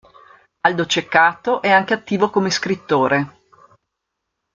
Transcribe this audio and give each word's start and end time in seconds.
Aldo 0.61 0.87
Ceccato 0.87 1.61
è 1.61 1.69
anche 1.69 1.93
attivo 1.93 2.31
come 2.31 2.49
scrittore. 2.49 3.43